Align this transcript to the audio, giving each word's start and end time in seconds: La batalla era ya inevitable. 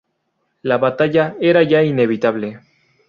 La 0.63 0.79
batalla 0.79 1.35
era 1.39 1.61
ya 1.61 1.83
inevitable. 1.83 2.61